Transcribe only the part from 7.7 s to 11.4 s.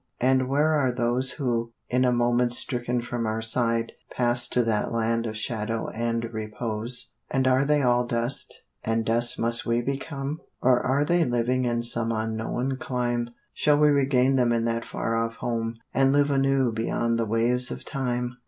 all dust? and dust must we become? Or are they